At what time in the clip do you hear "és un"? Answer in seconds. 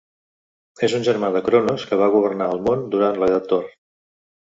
0.85-1.03